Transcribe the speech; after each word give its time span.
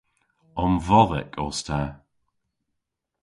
Omvodhek 0.63 1.31
os 1.43 1.57
ta. 1.67 1.81